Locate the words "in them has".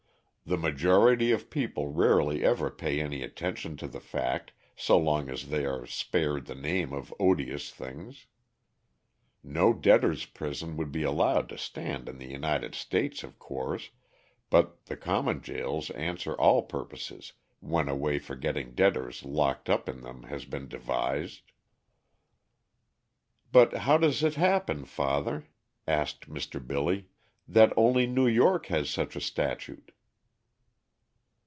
19.87-20.43